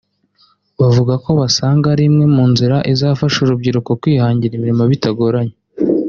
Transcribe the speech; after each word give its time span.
bavuga 0.79 1.13
ko 1.23 1.29
basanga 1.39 1.85
ari 1.93 2.03
imwe 2.09 2.25
mu 2.35 2.43
nzira 2.51 2.77
izafasha 2.93 3.37
urubyiruko 3.41 3.91
kwihangira 4.01 4.53
imirimo 4.55 4.83
bitagoranye 4.91 5.55